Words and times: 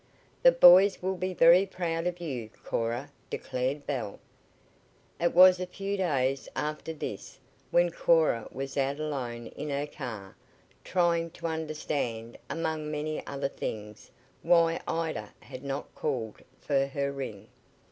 "The 0.41 0.51
boys 0.51 1.03
will 1.03 1.13
be 1.15 1.31
very 1.35 1.63
proud 1.67 2.07
of 2.07 2.19
you, 2.19 2.49
Cora," 2.63 3.11
declared 3.29 3.85
Belle. 3.85 4.19
It 5.19 5.31
was 5.35 5.59
a 5.59 5.67
few 5.67 5.95
days 5.95 6.49
after 6.55 6.91
this 6.91 7.37
when 7.69 7.91
Cora 7.91 8.47
was 8.51 8.77
out 8.77 8.99
alone 8.99 9.45
in 9.45 9.69
her 9.69 9.85
car, 9.85 10.35
trying 10.83 11.29
to 11.29 11.45
understand, 11.45 12.39
among 12.49 12.89
many 12.89 13.23
other 13.27 13.47
things, 13.47 14.09
why 14.41 14.81
Ida 14.87 15.35
had 15.39 15.63
not 15.63 15.93
called 15.93 16.41
for 16.59 16.87
her 16.87 17.11
ring. 17.11 17.47